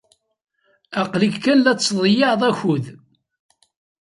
[1.01, 2.85] Aql-ik kan la tettḍeyyiɛed akud.